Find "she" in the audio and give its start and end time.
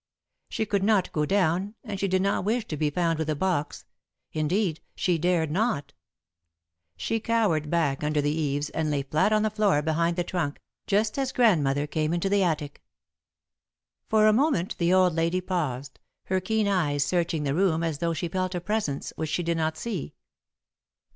0.49-0.65, 1.99-2.07, 4.95-5.19, 6.97-7.19, 18.13-18.27, 19.29-19.43